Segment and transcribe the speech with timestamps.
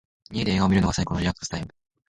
[0.31, 1.67] 家で映画を観るのが最高のリラックスタイム。